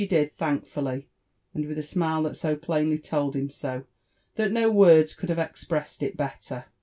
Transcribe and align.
did 0.09 0.33
thankfully, 0.33 1.09
and 1.53 1.67
with 1.67 1.77
a 1.77 1.83
smile 1.83 2.23
that 2.23 2.35
so 2.35 2.55
plainly 2.55 2.97
told 2.97 3.35
him 3.35 3.51
so, 3.51 3.83
that 4.33 4.51
no 4.51 4.67
words 4.67 5.13
could 5.13 5.29
have 5.29 5.37
expressed 5.37 6.01
it 6.01 6.17
better. 6.17 6.65